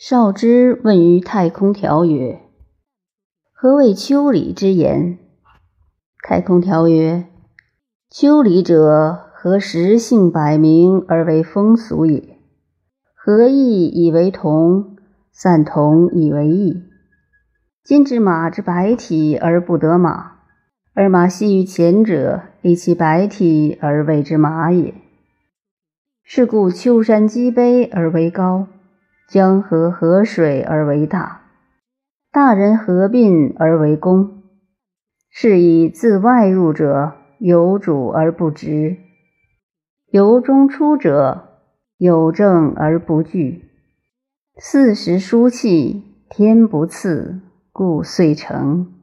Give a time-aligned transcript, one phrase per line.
[0.00, 2.40] 少之问于太空条曰
[3.52, 5.18] ：“何谓丘礼之言？”
[6.22, 7.26] 太空条曰
[8.08, 12.38] ：“丘礼者，何时性百名而为风俗也？
[13.16, 14.96] 何异以为同，
[15.32, 16.80] 散同以为异。
[17.82, 20.42] 今之马之白体而不得马，
[20.94, 24.94] 而马系于前者，以其白体而谓之马也。
[26.22, 28.68] 是故丘山积碑而为高。”
[29.28, 31.42] 江河河水而为大，
[32.32, 34.42] 大人合并而为公。
[35.28, 38.96] 是以自外入者有主而不直，
[40.10, 41.60] 由中出者
[41.98, 43.68] 有正而不惧。
[44.56, 48.94] 四时疏气，天不赐，故遂成。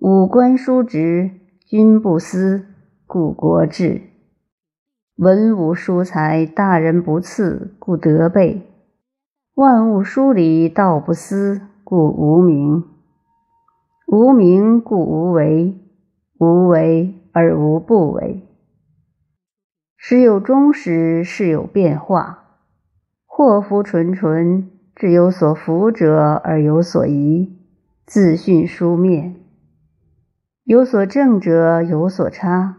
[0.00, 1.28] 五官疏直，
[1.66, 2.66] 君不思，
[3.04, 4.02] 故国治。
[5.16, 8.69] 文武书才，大人不赐，故德备。
[9.60, 12.82] 万物疏离，道不思，故无名；
[14.06, 15.74] 无名，故无为；
[16.38, 18.48] 无为而无不为。
[19.98, 22.56] 时有终始，事有变化。
[23.26, 27.58] 祸福纯纯，至有所福者而有所疑，
[28.06, 29.34] 自训书面；
[30.64, 32.78] 有所正者有所差。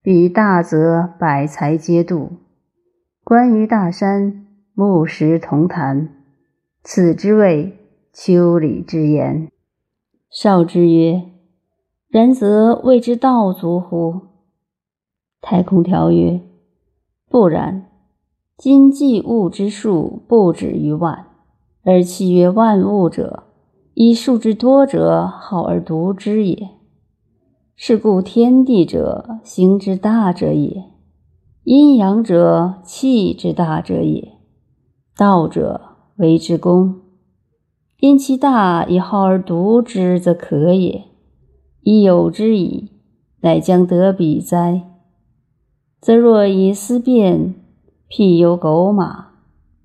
[0.00, 2.30] 比大则百财皆度。
[3.24, 4.46] 关于大山。
[4.74, 6.08] 木石同谈，
[6.82, 7.76] 此之谓
[8.10, 9.50] 丘礼之言。
[10.30, 11.24] 少之曰
[12.08, 14.22] ：“然则谓之道足乎？”
[15.42, 16.40] 太空条曰
[17.28, 17.90] ：“不然。
[18.56, 21.26] 今计物之数不止于万，
[21.84, 23.42] 而其曰万物者，
[23.92, 26.70] 以数之多者好而独之也。
[27.76, 30.84] 是故天地者，行之大者也；
[31.64, 34.32] 阴阳者，气之大者也。”
[35.14, 37.02] 道者为之功，
[37.98, 41.02] 因其大以好而独之，则可也；
[41.82, 42.90] 以有之矣，
[43.42, 44.88] 乃将得彼哉？
[46.00, 47.54] 则若以思辨，
[48.08, 49.32] 譬犹狗马，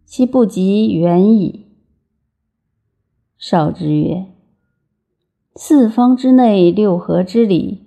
[0.06, 1.66] 其不及远矣。
[3.38, 4.28] 少之曰
[5.56, 7.84] ：“四方之内，六合之里，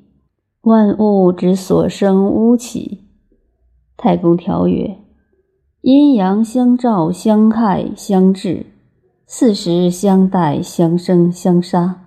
[0.60, 3.06] 万物之所生乌起。”
[3.96, 4.99] 太公条曰。
[5.82, 8.66] 阴阳相照，相害相制；
[9.26, 12.06] 四时相待，相生相杀。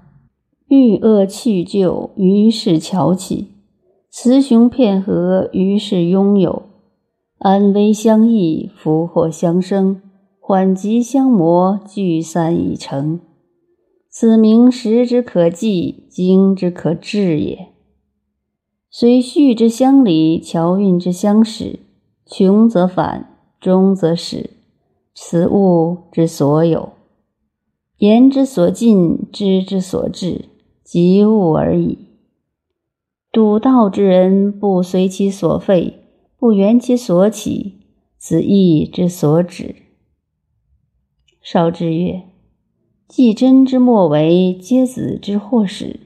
[0.67, 3.47] 欲恶去就，于是巧起；
[4.11, 6.63] 雌雄片合，于是拥有。
[7.39, 9.99] 安危相益，福祸相生，
[10.39, 13.19] 缓急相磨，聚散已成。
[14.07, 17.69] 此名时之可计，经之可治也。
[18.91, 21.79] 虽序之相离，桥运之相使，
[22.27, 23.31] 穷则反。
[23.63, 24.49] 终则始，
[25.15, 26.91] 此物之所有，
[27.95, 30.49] 言之所尽，知之所至，
[30.83, 31.97] 即物而已。
[33.31, 36.01] 笃道之人，不随其所废，
[36.37, 37.79] 不圆其所起，
[38.17, 39.77] 此义之所止。
[41.41, 42.23] 少之曰
[43.07, 46.01] ：“既真之莫为，皆子之祸始。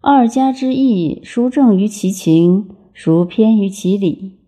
[0.00, 4.38] 二家之义，孰正于其情，孰偏于其理？”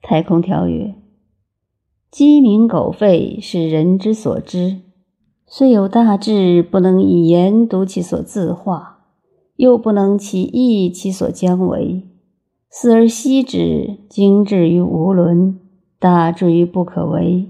[0.00, 0.94] 太空条曰。
[2.14, 4.82] 鸡鸣狗吠是人之所知，
[5.48, 9.00] 虽有大志，不能以言读其所自化，
[9.56, 12.04] 又不能其意其所将为。
[12.70, 15.58] 思而息之，精至于无伦，
[15.98, 17.48] 大至于不可为。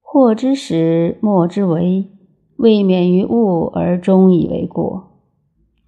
[0.00, 2.06] 祸之始，莫之为，
[2.56, 5.10] 未免于物而终以为过。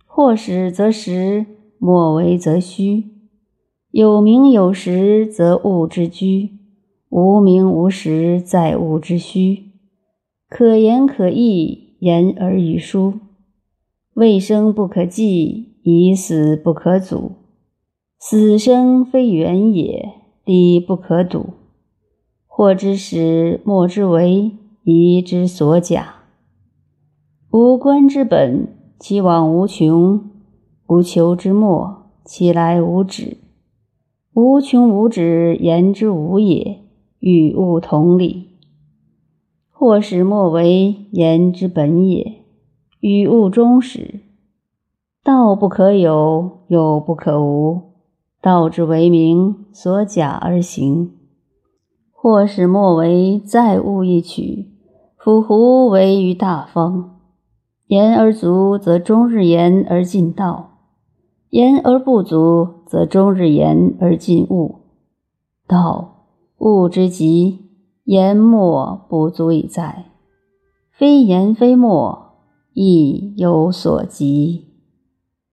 [0.05, 1.47] 或始则实，
[1.78, 3.05] 莫为则虚。
[3.91, 6.56] 有名有实，则物之居。
[7.09, 9.71] 无名无实，在物之虚；
[10.49, 13.15] 可言可意，言而与书。
[14.15, 17.33] 未生不可继，已死不可阻。
[18.19, 20.15] 死生非远也，
[20.45, 21.51] 理不可睹。
[22.47, 24.51] 祸之始，莫之为，
[24.83, 26.15] 疑之所假。
[27.53, 28.66] 无关之本，
[28.98, 30.21] 其往无穷；
[30.89, 33.36] 无求之末，其来无止。
[34.34, 36.85] 无穷无止，言之无也。
[37.18, 38.51] 与物同理，
[39.71, 42.42] 或始莫为言之本也；
[43.01, 44.21] 与物终始，
[45.24, 47.83] 道不可有，有不可无。
[48.42, 51.13] 道之为名，所假而行。
[52.13, 54.71] 或始莫为，再物一曲。
[55.16, 57.19] 夫胡为于大方？
[57.86, 60.77] 言而足，则终日言而尽道；
[61.51, 64.77] 言而不足，则终日言而尽物。
[65.66, 66.16] 道。
[66.66, 67.60] 物之极，
[68.03, 70.07] 言莫不足以载。
[70.91, 72.33] 非言非莫，
[72.72, 74.65] 亦有所及。